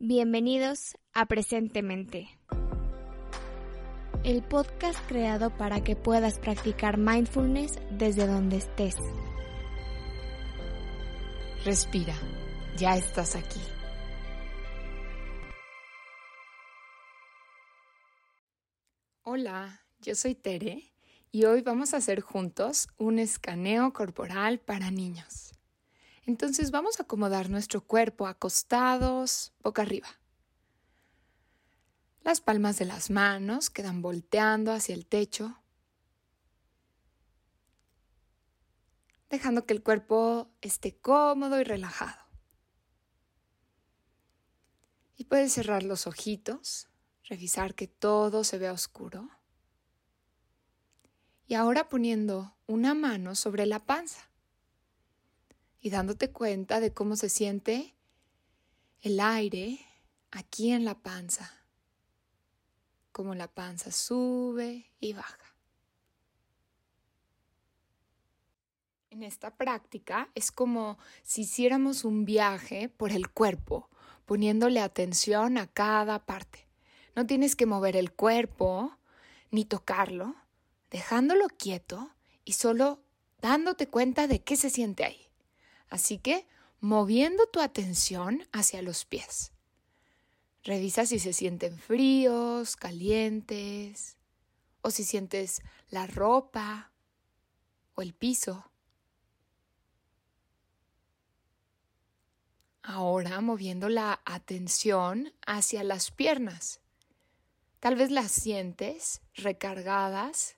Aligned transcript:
Bienvenidos 0.00 0.96
a 1.12 1.26
Presentemente. 1.26 2.28
El 4.22 4.44
podcast 4.44 4.96
creado 5.08 5.50
para 5.50 5.82
que 5.82 5.96
puedas 5.96 6.38
practicar 6.38 6.98
mindfulness 6.98 7.80
desde 7.90 8.28
donde 8.28 8.58
estés. 8.58 8.94
Respira, 11.64 12.14
ya 12.76 12.96
estás 12.96 13.34
aquí. 13.34 13.58
Hola, 19.24 19.80
yo 19.98 20.14
soy 20.14 20.36
Tere 20.36 20.92
y 21.32 21.46
hoy 21.46 21.62
vamos 21.62 21.92
a 21.92 21.96
hacer 21.96 22.20
juntos 22.20 22.86
un 22.98 23.18
escaneo 23.18 23.92
corporal 23.92 24.60
para 24.60 24.92
niños. 24.92 25.57
Entonces 26.28 26.70
vamos 26.70 27.00
a 27.00 27.04
acomodar 27.04 27.48
nuestro 27.48 27.80
cuerpo 27.80 28.26
acostados, 28.26 29.54
boca 29.62 29.80
arriba. 29.80 30.08
Las 32.20 32.42
palmas 32.42 32.78
de 32.78 32.84
las 32.84 33.08
manos 33.08 33.70
quedan 33.70 34.02
volteando 34.02 34.72
hacia 34.72 34.94
el 34.94 35.06
techo, 35.06 35.62
dejando 39.30 39.64
que 39.64 39.72
el 39.72 39.82
cuerpo 39.82 40.50
esté 40.60 40.98
cómodo 40.98 41.58
y 41.62 41.64
relajado. 41.64 42.20
Y 45.16 45.24
puedes 45.24 45.54
cerrar 45.54 45.82
los 45.82 46.06
ojitos, 46.06 46.90
revisar 47.24 47.74
que 47.74 47.88
todo 47.88 48.44
se 48.44 48.58
vea 48.58 48.74
oscuro. 48.74 49.30
Y 51.46 51.54
ahora 51.54 51.88
poniendo 51.88 52.54
una 52.66 52.92
mano 52.92 53.34
sobre 53.34 53.64
la 53.64 53.86
panza 53.86 54.28
y 55.80 55.90
dándote 55.90 56.30
cuenta 56.30 56.80
de 56.80 56.92
cómo 56.92 57.16
se 57.16 57.28
siente 57.28 57.94
el 59.00 59.20
aire 59.20 59.78
aquí 60.30 60.72
en 60.72 60.84
la 60.84 60.98
panza, 60.98 61.52
cómo 63.12 63.34
la 63.34 63.48
panza 63.48 63.92
sube 63.92 64.86
y 65.00 65.12
baja. 65.12 65.38
En 69.10 69.22
esta 69.22 69.56
práctica 69.56 70.30
es 70.34 70.52
como 70.52 70.98
si 71.22 71.42
hiciéramos 71.42 72.04
un 72.04 72.24
viaje 72.24 72.88
por 72.88 73.10
el 73.10 73.30
cuerpo, 73.30 73.88
poniéndole 74.26 74.80
atención 74.80 75.58
a 75.58 75.66
cada 75.66 76.24
parte. 76.26 76.68
No 77.16 77.26
tienes 77.26 77.56
que 77.56 77.66
mover 77.66 77.96
el 77.96 78.12
cuerpo 78.12 78.96
ni 79.50 79.64
tocarlo, 79.64 80.36
dejándolo 80.90 81.48
quieto 81.48 82.10
y 82.44 82.52
solo 82.52 83.00
dándote 83.40 83.88
cuenta 83.88 84.26
de 84.26 84.42
qué 84.42 84.56
se 84.56 84.70
siente 84.70 85.04
ahí. 85.04 85.27
Así 85.88 86.18
que 86.18 86.46
moviendo 86.80 87.46
tu 87.46 87.60
atención 87.60 88.46
hacia 88.52 88.82
los 88.82 89.04
pies. 89.04 89.52
Revisa 90.64 91.06
si 91.06 91.18
se 91.18 91.32
sienten 91.32 91.78
fríos, 91.78 92.76
calientes, 92.76 94.16
o 94.82 94.90
si 94.90 95.04
sientes 95.04 95.62
la 95.90 96.06
ropa 96.06 96.92
o 97.94 98.02
el 98.02 98.14
piso. 98.14 98.70
Ahora 102.82 103.40
moviendo 103.40 103.88
la 103.88 104.20
atención 104.24 105.32
hacia 105.46 105.84
las 105.84 106.10
piernas. 106.10 106.80
Tal 107.80 107.96
vez 107.96 108.10
las 108.10 108.32
sientes 108.32 109.20
recargadas 109.34 110.56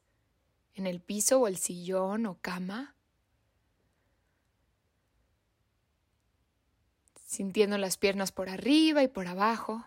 en 0.75 0.87
el 0.87 1.00
piso 1.00 1.41
o 1.41 1.48
el 1.48 1.56
sillón 1.56 2.27
o 2.27 2.39
cama. 2.41 2.94
Sintiendo 7.31 7.78
las 7.78 7.97
piernas 7.97 8.33
por 8.33 8.48
arriba 8.48 9.05
y 9.05 9.06
por 9.06 9.28
abajo, 9.28 9.86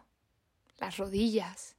las 0.77 0.95
rodillas. 0.95 1.75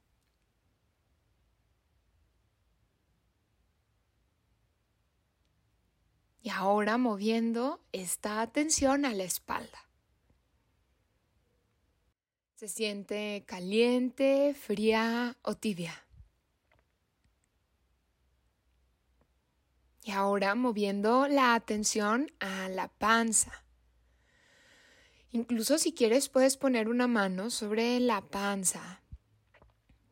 Y 6.43 6.51
ahora 6.51 6.99
moviendo 6.99 7.83
esta 7.93 8.41
atención 8.41 9.05
a 9.05 9.15
la 9.15 9.23
espalda. 9.23 9.89
Se 12.53 12.67
siente 12.67 13.43
caliente, 13.47 14.53
fría 14.53 15.35
o 15.41 15.55
tibia. 15.55 16.05
Y 20.03 20.11
ahora 20.11 20.53
moviendo 20.53 21.27
la 21.27 21.55
atención 21.55 22.31
a 22.39 22.69
la 22.69 22.87
panza. 22.87 23.64
Incluso 25.35 25.77
si 25.77 25.91
quieres 25.91 26.29
puedes 26.29 26.55
poner 26.55 26.87
una 26.87 27.07
mano 27.07 27.49
sobre 27.49 27.99
la 27.99 28.21
panza. 28.21 29.01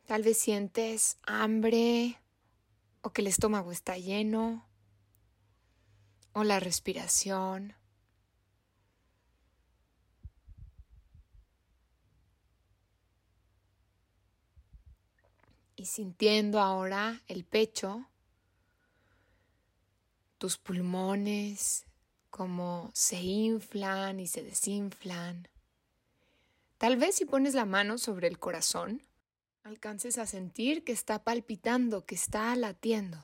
Tal 0.06 0.22
vez 0.22 0.38
sientes 0.38 1.18
hambre 1.26 2.20
o 3.00 3.12
que 3.12 3.22
el 3.22 3.28
estómago 3.28 3.72
está 3.72 3.98
lleno 3.98 4.68
o 6.34 6.44
la 6.44 6.60
respiración. 6.60 7.74
y 15.76 15.86
sintiendo 15.86 16.62
ahora 16.62 17.22
el 17.28 17.44
pecho, 17.44 18.08
tus 20.38 20.58
pulmones, 20.58 21.86
como 22.34 22.90
se 22.96 23.22
inflan 23.22 24.20
y 24.20 24.26
se 24.26 24.42
desinflan. 24.42 25.48
Tal 26.80 26.98
vez 26.98 27.14
si 27.14 27.26
pones 27.26 27.54
la 27.54 27.66
mano 27.66 28.00
sobre 28.00 28.28
el 28.28 28.40
corazón, 28.40 29.04
alcances 29.62 30.18
a 30.18 30.26
sentir 30.26 30.84
que 30.84 30.94
está 30.94 31.24
palpitando, 31.24 32.08
que 32.08 32.16
está 32.16 32.56
latiendo. 32.56 33.24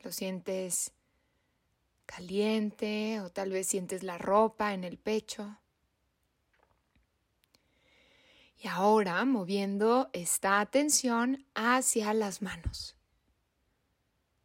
Lo 0.00 0.10
sientes 0.10 0.90
caliente 2.06 3.20
o 3.20 3.30
tal 3.30 3.50
vez 3.50 3.68
sientes 3.68 4.02
la 4.02 4.18
ropa 4.18 4.74
en 4.74 4.82
el 4.82 4.98
pecho. 4.98 5.60
Y 8.58 8.66
ahora 8.66 9.24
moviendo 9.24 10.10
esta 10.12 10.58
atención 10.58 11.46
hacia 11.54 12.12
las 12.14 12.42
manos, 12.42 12.93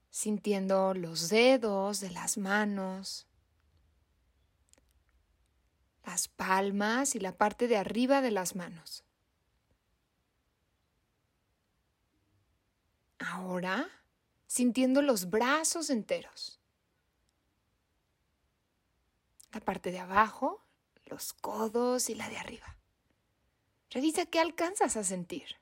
sintiendo 0.09 0.94
los 0.94 1.30
dedos 1.30 2.00
de 2.00 2.12
las 2.12 2.38
manos, 2.38 3.28
las 6.06 6.28
palmas 6.28 7.16
y 7.16 7.20
la 7.20 7.38
parte 7.38 7.68
de 7.68 7.78
arriba 7.78 8.22
de 8.22 8.31
las 8.31 8.56
manos. 8.56 9.03
Ahora 13.20 13.90
sintiendo 14.50 15.03
los 15.03 15.30
brazos 15.30 15.92
enteros. 15.92 16.59
La 19.52 19.59
parte 19.59 19.91
de 19.91 20.00
abajo, 20.00 20.66
los 21.06 21.34
codos 21.34 22.09
y 22.09 22.16
la 22.16 22.28
de 22.30 22.38
arriba. 22.38 22.76
Revisa 23.91 24.26
qué 24.26 24.40
alcanzas 24.40 24.97
a 24.97 25.03
sentir. 25.03 25.59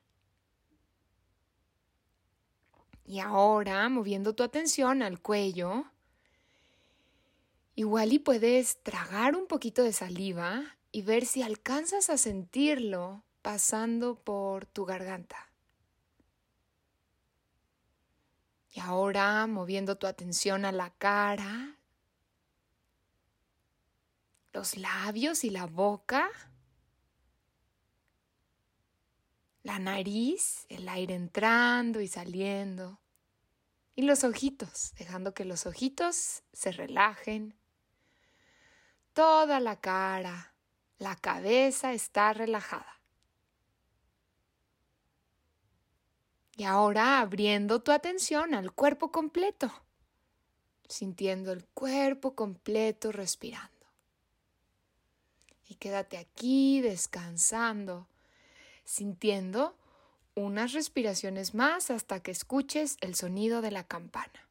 Y 3.08 3.20
ahora, 3.20 3.88
moviendo 3.88 4.34
tu 4.34 4.42
atención 4.42 5.02
al 5.02 5.18
cuello, 5.18 5.86
igual 7.74 8.12
y 8.12 8.18
puedes 8.18 8.82
tragar 8.82 9.34
un 9.34 9.46
poquito 9.46 9.82
de 9.82 9.94
saliva 9.94 10.76
y 10.92 11.00
ver 11.00 11.24
si 11.24 11.40
alcanzas 11.40 12.10
a 12.10 12.18
sentirlo 12.18 13.24
pasando 13.40 14.16
por 14.16 14.66
tu 14.66 14.84
garganta. 14.84 15.50
Y 18.74 18.80
ahora, 18.80 19.46
moviendo 19.46 19.96
tu 19.96 20.06
atención 20.06 20.66
a 20.66 20.72
la 20.72 20.90
cara, 20.90 21.78
los 24.52 24.76
labios 24.76 25.44
y 25.44 25.48
la 25.48 25.64
boca, 25.64 26.28
la 29.68 29.78
nariz, 29.78 30.64
el 30.70 30.88
aire 30.88 31.14
entrando 31.14 32.00
y 32.00 32.08
saliendo, 32.08 32.98
y 33.94 34.00
los 34.00 34.24
ojitos, 34.24 34.94
dejando 34.96 35.34
que 35.34 35.44
los 35.44 35.66
ojitos 35.66 36.42
se 36.54 36.72
relajen. 36.72 37.54
Toda 39.12 39.60
la 39.60 39.78
cara, 39.78 40.54
la 40.96 41.16
cabeza 41.16 41.92
está 41.92 42.32
relajada. 42.32 42.98
Y 46.56 46.64
ahora 46.64 47.20
abriendo 47.20 47.82
tu 47.82 47.92
atención 47.92 48.54
al 48.54 48.72
cuerpo 48.72 49.12
completo, 49.12 49.70
sintiendo 50.88 51.52
el 51.52 51.66
cuerpo 51.66 52.34
completo 52.34 53.12
respirando. 53.12 53.86
Y 55.66 55.74
quédate 55.74 56.16
aquí 56.16 56.80
descansando 56.80 58.08
sintiendo 58.88 59.76
unas 60.34 60.72
respiraciones 60.72 61.54
más 61.54 61.90
hasta 61.90 62.20
que 62.20 62.30
escuches 62.30 62.96
el 63.02 63.14
sonido 63.14 63.60
de 63.60 63.70
la 63.70 63.84
campana. 63.84 64.47